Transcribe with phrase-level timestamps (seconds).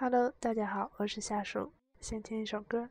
[0.00, 2.88] Hello，大家好，我是夏树，先听一首歌。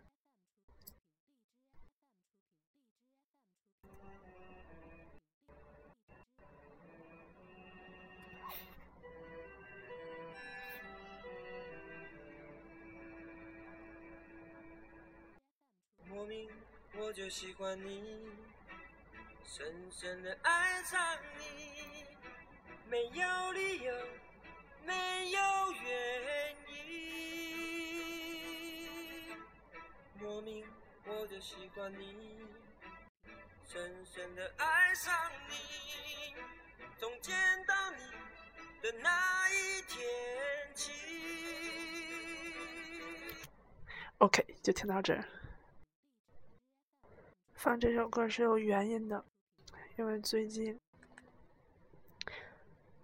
[16.10, 16.50] 莫名
[16.98, 18.04] 我就喜欢你，
[19.46, 21.00] 深深的爱上
[21.38, 22.04] 你，
[22.90, 23.94] 没有理由，
[24.86, 25.40] 没有
[25.72, 26.67] 原因。
[31.10, 32.46] 我就喜欢你，
[33.66, 35.14] 深深的爱上
[35.48, 36.36] 你，
[36.98, 37.34] 从见
[37.66, 37.98] 到你
[38.82, 40.06] 的那一天
[40.76, 40.92] 起。
[44.18, 45.24] OK，就听到这儿。
[47.54, 49.24] 放这首歌是有原因的，
[49.96, 50.78] 因为最近，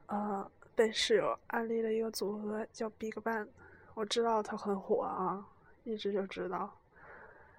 [0.08, 3.48] 呃，被室友安利了一个组合叫 BigBang，
[3.94, 5.48] 我知道他很火啊，
[5.86, 6.78] 一直就知道，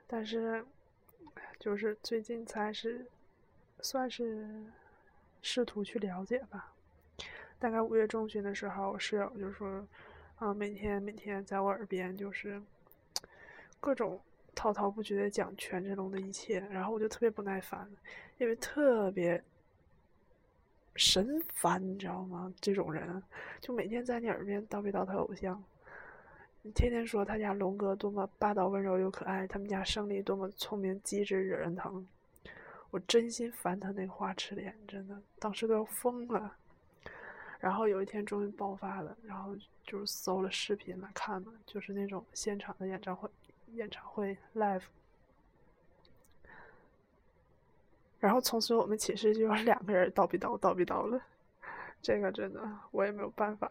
[0.06, 0.64] 但是
[1.58, 3.06] 就是最近才是
[3.80, 4.64] 算是
[5.42, 6.72] 试图去了解吧。
[7.58, 9.86] 大概五月中旬的时候，我室友就说，
[10.36, 12.60] 啊、每天每天在我耳边就是
[13.80, 14.20] 各种
[14.54, 17.90] 滔滔不绝的讲权志龙的一切，然后我就特别不耐烦，
[18.38, 19.42] 因为特别
[20.94, 22.52] 神烦，你知道吗？
[22.60, 23.22] 这种人
[23.60, 25.62] 就每天在你耳边叨逼叨他偶像，
[26.66, 32.08] 你天天说他家龙哥多么霸道温柔又可爱，他们家胜利多么聪明机智惹人疼，
[32.90, 36.56] 我真心烦他那花痴脸，真的当时都要疯了。
[37.60, 39.54] 然后有一天终于爆发了，然后
[39.84, 43.28] 就是搜了视频来看嘛，就是那种现场的演唱会，
[43.74, 44.84] 演唱会 live。
[48.18, 51.20] 然后从此我们寝室就有两个人叨逼叨叨逼叨了，
[52.00, 53.70] 这个真的我也没有办法。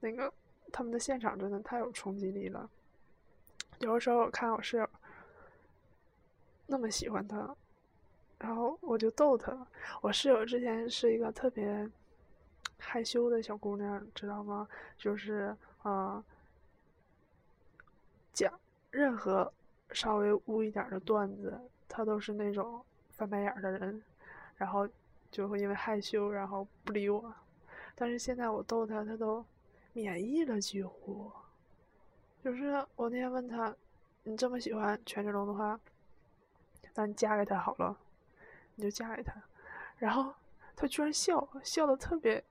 [0.00, 0.32] 那个
[0.70, 2.68] 他们的现场真的太有冲击力了，
[3.78, 4.88] 有的时候我看我室友
[6.66, 7.54] 那么喜欢他，
[8.38, 9.66] 然后我就逗他。
[10.00, 11.88] 我室友之前是一个特别
[12.78, 14.68] 害羞的小姑娘，知道吗？
[14.96, 16.24] 就是啊、呃
[18.32, 18.58] 讲
[18.90, 19.52] 任何
[19.90, 24.02] 稍微污一点的段子，她都是那种翻白眼的人，
[24.56, 24.88] 然后
[25.30, 27.34] 就会因为害羞，然后不理我。
[27.94, 29.44] 但是现在我逗她，她都
[29.92, 31.30] 免疫了，几乎。
[32.42, 33.74] 就是我那天问她，
[34.22, 35.78] 你这么喜欢权志龙的话，
[36.94, 37.96] 那你嫁给他好了，
[38.74, 39.34] 你就嫁给他。
[39.98, 40.32] 然后
[40.74, 42.42] 她居然笑，笑的特别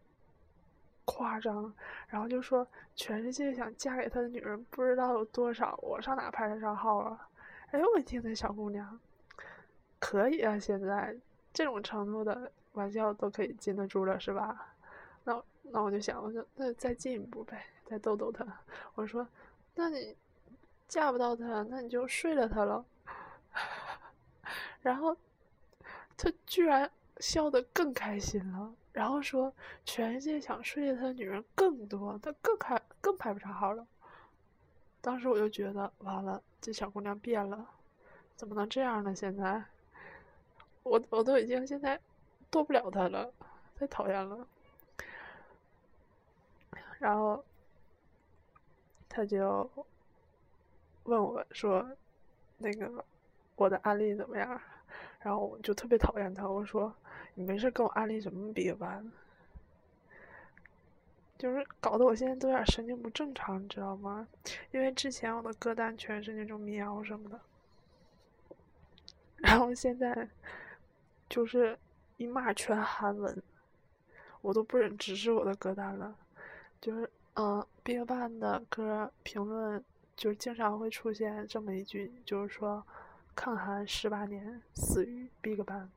[1.05, 1.73] 夸张，
[2.07, 7.27] 然后就说全世界想嫁给他的女人不知道有多少，我上哪排得上号啊？
[7.71, 8.99] 哎呦，我听这小姑娘，
[9.99, 11.15] 可以啊，现在
[11.51, 14.75] 这种程度的玩笑都可以禁得住了，是吧？
[15.23, 18.45] 那那我就想，我说那再进一步呗，再逗逗他。
[18.95, 19.27] 我说，
[19.75, 20.15] 那你
[20.87, 22.83] 嫁不到他，那你就睡了他了。
[24.81, 25.15] 然后
[26.17, 29.53] 他居然笑得更开心了，然后说
[29.85, 33.85] 全世界想睡他的女人更多，他更开更排不上号了。
[35.01, 37.69] 当时我就觉得完了，这小姑娘变了，
[38.35, 39.13] 怎么能这样呢？
[39.13, 39.63] 现在
[40.83, 41.99] 我我都已经现在
[42.49, 43.31] 剁不了她了，
[43.75, 44.47] 太讨厌了。
[46.99, 47.43] 然后
[49.07, 49.69] 他就
[51.03, 51.89] 问我说
[52.59, 53.03] ：“那个
[53.55, 54.61] 我的案例怎么样？”
[55.21, 56.93] 然后我就特别讨厌他，我说
[57.35, 59.11] ：“你没事跟我安利什么别班？
[61.37, 64.27] 就是搞得我现在都有点神经不正常，你知道吗？
[64.71, 67.39] 因为之前我的歌单全是那种民谣什么的，
[69.37, 70.27] 然后现在
[71.29, 71.79] 就是
[72.17, 73.41] 一码全韩文，
[74.41, 76.13] 我都不忍直视我的歌单了。
[76.81, 79.83] 就是嗯，BigBang 的歌评论
[80.15, 82.85] 就是经常会出现这么一句，就是说
[83.35, 85.87] 抗韩十八年死于 BigBang。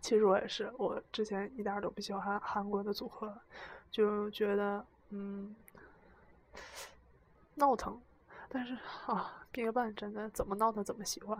[0.00, 3.36] 其实我也是，我之前一点都不喜欢韩韩国的组合，
[3.90, 5.54] 就觉得嗯
[7.54, 8.00] 闹腾。
[8.48, 8.76] 但是
[9.06, 11.36] 啊，BigBang 真的怎么闹腾怎么喜欢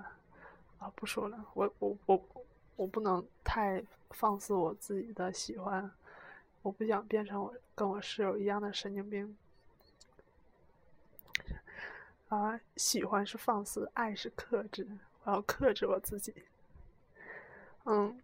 [0.78, 0.92] 啊！
[0.96, 2.20] 不说了，我我我
[2.74, 5.88] 我不能太放肆我自己的喜欢，
[6.66, 9.36] 我不想变成我跟我室友一样的神经病。
[12.28, 14.84] 啊，喜欢是放肆，爱是克制，
[15.22, 16.34] 我要克制我自己。
[17.84, 18.20] 嗯，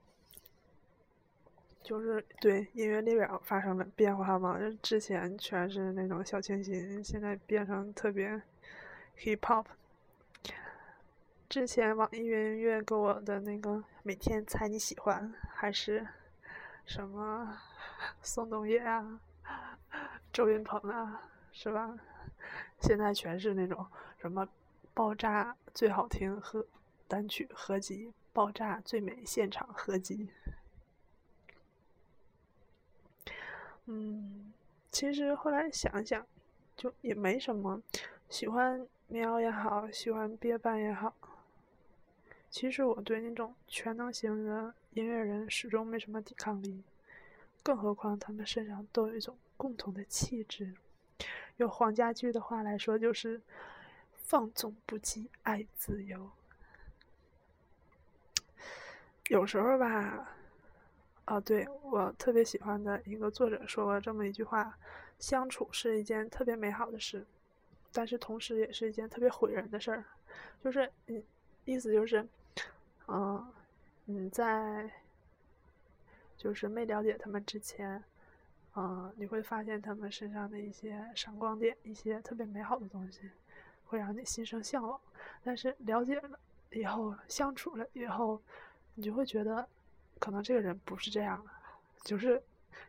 [1.84, 8.42] 就是对音乐列表发生了变化嘛，之前全是那种小清新，现在变成特别
[9.18, 9.66] hip hop。
[11.48, 16.04] 之前网易云音乐给我的那个每天猜你喜欢，还是
[16.84, 17.56] 什么
[18.22, 19.20] 宋冬野啊、
[20.32, 21.96] 周云鹏啊，是吧？
[22.80, 23.86] 现在全是那种
[24.18, 24.48] 什么
[24.92, 26.66] 爆炸最好听和
[27.06, 30.30] 单曲合集，爆炸最美现场合集。
[33.86, 34.52] 嗯，
[34.90, 36.26] 其实后来想想，
[36.76, 37.82] 就也没什么，
[38.28, 41.14] 喜欢民谣也好，喜欢憋伴也好。
[42.50, 46.82] 其实我对那种全能型的音乐人始终没什么抵抗力，
[47.62, 50.74] 更何况他们身上都有一种共同的气质。
[51.58, 53.40] 用黄家驹的话来说，就是
[54.24, 56.30] “放纵不羁，爱自由”。
[59.28, 60.28] 有时候吧。
[61.26, 64.76] 哦，对我特别喜欢的一个作者说过这么一句话：
[65.20, 67.24] 相处是一件特别美好的事，
[67.92, 70.04] 但是同时也是一件特别毁人的事儿。
[70.64, 71.22] 就是，嗯，
[71.64, 72.26] 意思就是，
[73.06, 73.46] 嗯，
[74.04, 74.90] 你在
[76.42, 78.02] 就是没了解他们之前，
[78.74, 83.30] 嗯，你会发现他们身上的一些闪光点，一些特别美好的东西，
[83.84, 85.00] 会让你心生向往。
[85.44, 86.40] 但是了解了
[86.72, 88.42] 以后，相处了以后，
[88.96, 89.68] 你就会觉得。
[90.18, 91.50] 可能这个人不是这样的，
[92.04, 92.40] 就是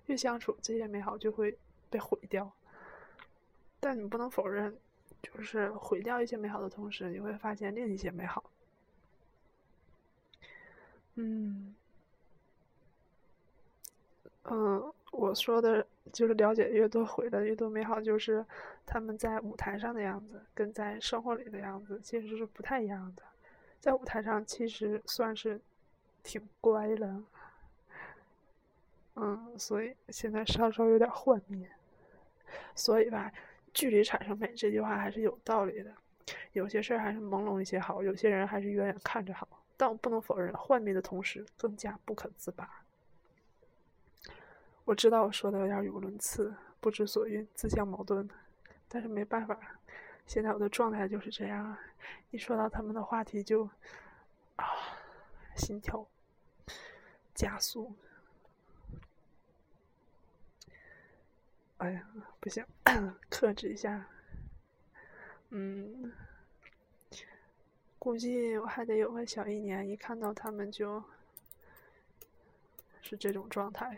[0.05, 1.55] 越相处这些美好就会
[1.89, 2.51] 被毁掉。
[3.79, 4.75] 但你不能否认，
[5.21, 8.43] 就是毁掉一些美好的同时，你会发现另一些美好。
[11.15, 11.73] 嗯，
[14.45, 18.45] 嗯，我说的就是了解越多，毁的越多美好，就是
[18.85, 23.23] 他们在舞台上的样子，跟在生活里的样子其实是不太一样的。
[23.79, 25.59] 在舞台上，其实算是。
[26.25, 27.21] 挺乖的，
[29.15, 31.69] 嗯，所以现在稍稍有点幻灭，
[32.75, 33.29] 所以吧，
[33.73, 35.93] 距离产生美这句话还是有道理的。
[36.53, 39.45] 有些事儿还是朦胧一些好，有些人还是远远看着好。
[39.75, 42.82] 但我不能否认，幻灭的同时更加不可自拔。
[44.85, 48.29] 我知道我说的有点语无伦次、不知所云、自相矛盾，
[48.87, 49.57] 但是没办法，
[50.25, 51.77] 现在我的状态就是这样。
[52.31, 53.69] 一说到他们的话题，就
[54.57, 54.65] 啊，
[55.55, 56.05] 心跳。
[57.33, 57.95] 加速！
[61.77, 62.07] 哎呀，
[62.39, 62.63] 不行，
[63.27, 64.07] 克制一下。
[65.49, 66.13] 嗯，
[67.97, 71.03] 估计我还得有个小一年，一看到他们就
[73.01, 73.97] 是这种状态。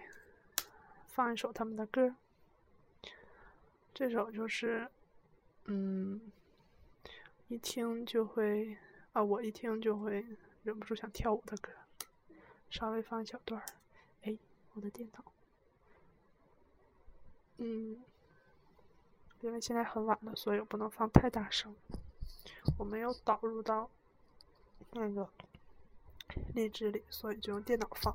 [1.16, 2.14] 放一首他们的歌，
[3.94, 4.92] 这首就是，
[5.64, 6.20] 嗯，
[7.48, 8.78] 一听就会
[9.14, 10.26] 啊，我一听就会
[10.64, 11.72] 忍不住想跳舞的歌。
[12.70, 13.66] 稍微放一小段儿，
[14.24, 14.38] 哎，
[14.74, 15.24] 我的电脑，
[17.60, 18.04] 嗯，
[19.40, 21.74] 因为现在很晚了，所以我不能放太大声。
[22.78, 23.90] 我没有导入到
[24.92, 25.30] 那个
[26.54, 28.14] 荔枝里，所以就用电脑放。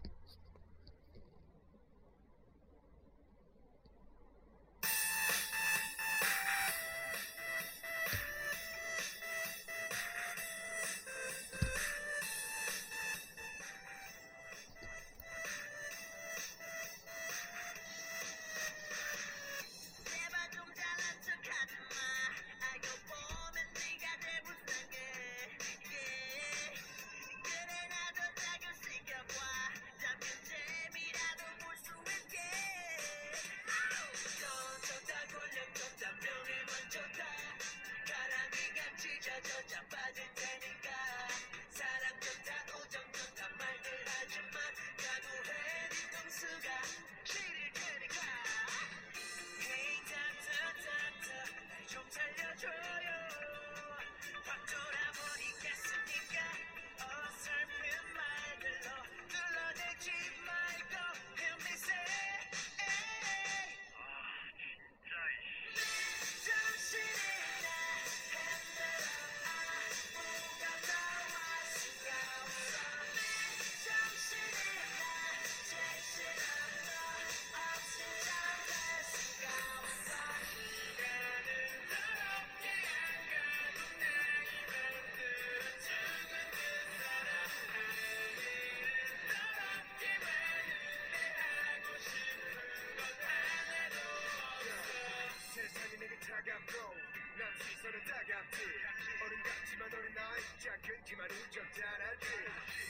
[101.11, 102.25] 그렇지만 인적 잘하지.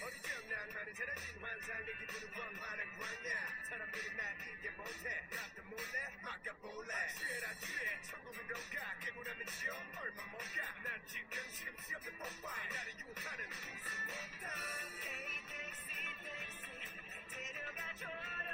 [0.05, 3.33] 어리적 낭만에 사라진 환상의 기분은 광활한 광야.
[3.65, 6.93] 사람들이 날 이해 못해 나도 몰래 막아볼래.
[7.17, 7.65] 죄라 죄
[8.05, 8.93] 천국으로 가.
[9.01, 9.73] 괴물하면 지옥.
[10.05, 12.53] 얼마 못가난 지금 심시 없는 폭발.
[12.69, 14.45] 나를 유혹하는 무슨 못다.
[15.01, 15.89] Hey 택시
[16.21, 16.69] 택시
[17.09, 18.53] 날 데려가줘요.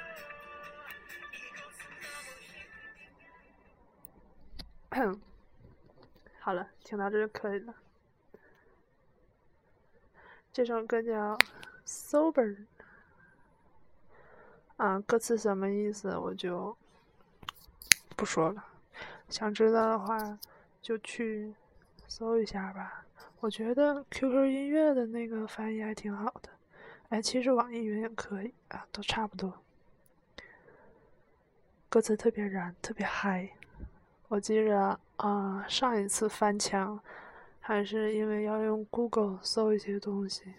[1.35, 2.39] 이곳은 너무
[4.95, 5.19] 힘
[6.39, 7.86] 好了，讲到这就可以了。
[10.57, 11.37] 这首歌叫
[11.85, 12.55] 《Sober》，
[14.77, 16.75] 啊，歌词什么意思我就
[18.15, 18.65] 不说了。
[19.29, 20.39] 想知道的话，
[20.81, 21.53] 就去
[22.07, 23.05] 搜一下吧。
[23.39, 26.49] 我觉得 QQ 音乐的那个翻译还挺好的，
[27.09, 29.53] 哎，其实网易云也可以啊，都差不多。
[31.87, 33.47] 歌词特别燃，特别嗨。
[34.27, 36.99] 我记着啊，上一次翻墙
[37.67, 40.53] 还是因为要用 Google 搜一些东西，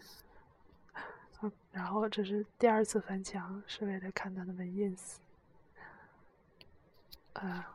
[1.73, 5.17] 然后这是第二次翻墙，是为了看他的 ins。
[7.33, 7.75] 啊，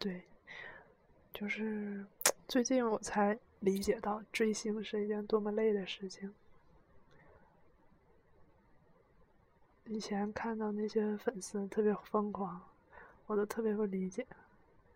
[0.00, 0.24] 对，
[1.32, 2.04] 就是
[2.48, 3.38] 最近我才。
[3.60, 6.32] 理解到追星是一件多么累的事情。
[9.86, 12.60] 以前看到那些粉丝特别疯狂，
[13.26, 14.26] 我都特别不理解，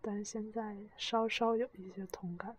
[0.03, 2.55] 但现在稍稍有一些同感。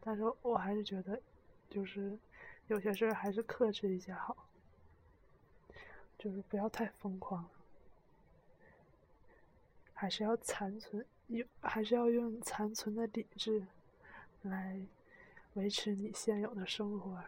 [0.00, 1.20] 但是我还是觉得，
[1.68, 2.18] 就是
[2.66, 4.36] 有些事还是克制一下好，
[6.18, 7.48] 就是不要太疯狂，
[9.92, 13.66] 还是要残存有，还是要用残存的理智。
[14.42, 14.80] 来
[15.52, 17.22] 维持你现有的生活，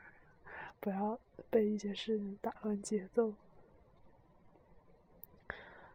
[0.81, 3.35] 不要被一些事情打乱节奏。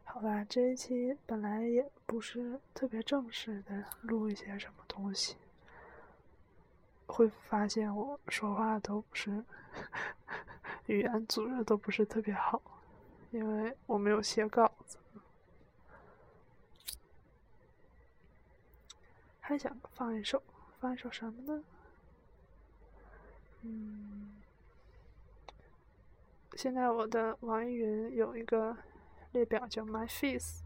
[0.03, 5.37] 好吧，这一期本来也不是特别正式的录一些什么东西，
[7.07, 9.43] 会发现我说话都不是
[10.85, 12.61] 语言组织都不是特别好，
[13.31, 14.97] 因为我没有写稿子。
[19.39, 20.43] 还想放一首。
[20.79, 21.63] 放一首什么呢？
[23.63, 24.37] 嗯，
[26.53, 28.77] 现在我的网易云有一个
[29.31, 30.61] 列表叫 My Face，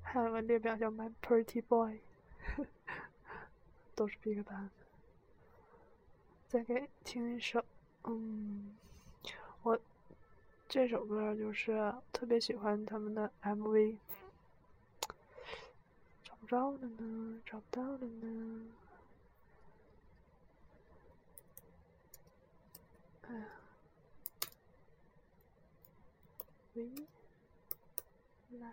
[0.00, 1.98] 还有个列表叫 My Pretty Boy，
[3.96, 4.68] 都是 BigBang。
[6.48, 7.62] 再给听一首，
[8.04, 8.74] 嗯，
[9.62, 9.78] 我
[10.66, 13.98] 这首歌就是特别喜欢他们的 MV，
[16.24, 18.66] 找不着了呢，找不到了呢。
[23.28, 23.46] 哎呀
[26.72, 26.90] 喂，
[28.58, 28.72] 来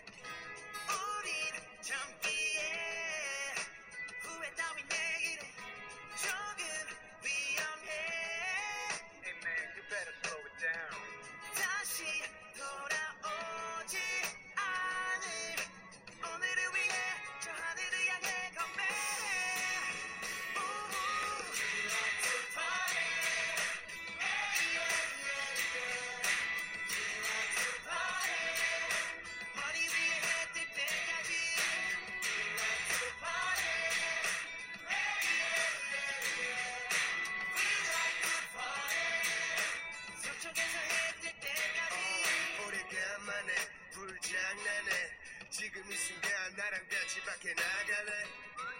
[45.49, 48.25] 지금 이 순간 나랑 같이 밖에 나갈래?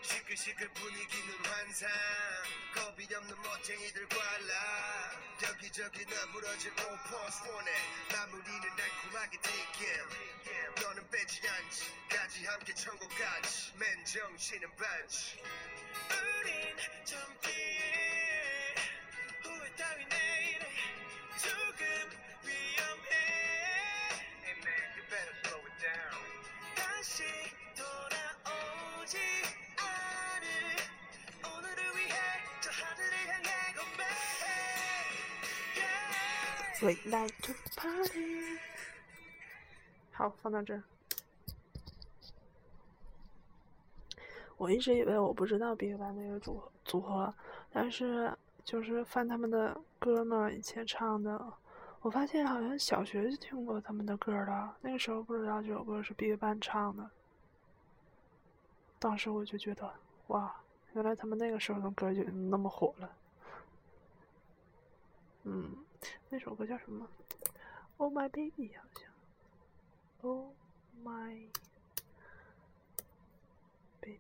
[0.02, 1.90] 시끌시끌 분위기는 환상.
[2.74, 5.12] 겁이 없는 멋쟁이들 관라.
[5.44, 7.72] 여기저기 너부러진 오퍼스 원해.
[8.12, 10.82] 마무리는 달콤하게 튀김.
[10.82, 11.92] 너는 빼지 않지.
[12.10, 15.44] 까지 함께 천국까지 맨 정신은 반지.
[16.10, 18.76] 우린 젊기에
[19.44, 20.31] 후회 따위 내
[36.82, 38.58] We like to party
[40.12, 40.84] 好放到这儿
[44.58, 47.34] 我一直以为我不知道 BigBang 那个组组合，
[47.72, 51.54] 但是就是翻他们的歌嘛，以前唱的。
[52.02, 57.10] 我发现好像小学就听过他们的歌了，那个时候不知道这首歌是 BigBang 唱的。
[58.98, 59.94] 当时我就觉得，
[60.28, 60.56] 哇，
[60.94, 63.16] 原来他们那个时候的歌就那么火了。
[65.44, 65.76] 嗯，
[66.30, 67.08] 那首歌叫什么
[67.98, 69.12] oh my baby 好像
[70.22, 70.54] oh
[71.04, 71.48] my
[74.00, 74.20] baby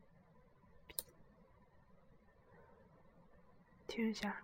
[3.88, 4.43] 听一下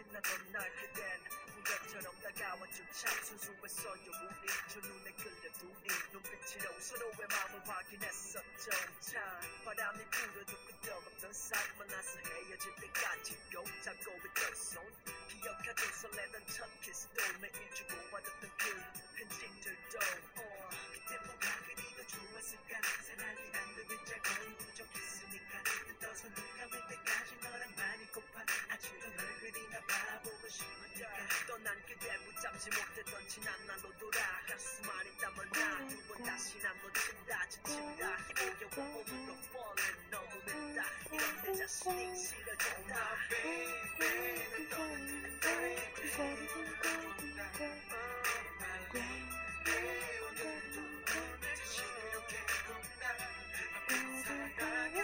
[0.00, 1.04] 빛나던 날 그댄
[1.54, 9.20] 무대처럼 다가왔죠 참 수수했어요 우리 저 눈에 끌려 둘이 눈빛으로 서로의 마음을 확인했었죠 참
[9.66, 14.82] 바람이 불어도 끄떡없던 삶 만나서 헤어질 때까지 꼭 잡고 있던 손
[15.28, 18.70] 기억하던 설레던 첫 키스도 매일 주고받았던 그
[19.16, 19.98] 흔적들도
[20.92, 23.49] 그때 뭐가 그리도 좋았을까 사랑이
[31.46, 37.48] 떠난 그대로 잡지 못했던 지난 난 오더라 가슴 아래 땀을 나두번 다시 난 놓친다.
[37.48, 38.08] 지친다.
[38.08, 40.84] 아, 힘겨워 몸으로 falling 너무 맵다.
[41.12, 43.16] 이런 내 자신이 아, 싫어진다.
[43.28, 45.90] baby 떠난 그대로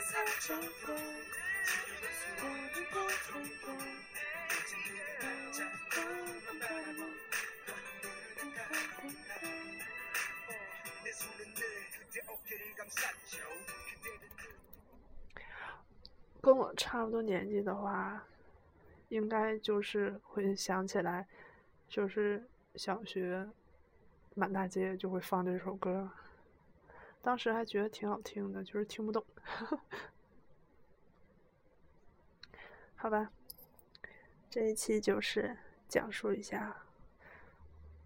[0.07, 0.97] 상처고
[1.67, 3.67] 지금 모든 걸 통과
[16.40, 18.25] 跟我差不多年纪的话
[19.08, 21.26] 应该就是会想起来
[21.88, 23.48] 就是小学
[24.35, 26.09] 满大街就会放这首歌。
[27.20, 29.24] 当时还觉得挺好听的就是听不懂。
[32.94, 33.33] 好吧。
[34.48, 35.57] 这一期就是
[35.88, 36.85] 讲述一下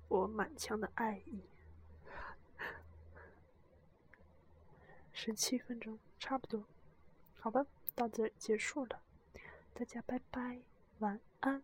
[0.08, 1.49] 我满腔的爱意。
[5.22, 6.64] 十七分钟差不多。
[7.38, 9.02] 好吧到这结束了。
[9.74, 10.60] 大家拜拜
[11.00, 11.62] 晚安。